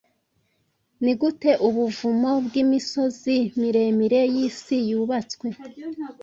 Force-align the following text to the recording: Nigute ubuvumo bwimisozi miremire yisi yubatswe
Nigute 1.03 1.51
ubuvumo 1.67 2.31
bwimisozi 2.45 3.35
miremire 3.59 4.21
yisi 4.35 4.77
yubatswe 4.89 5.47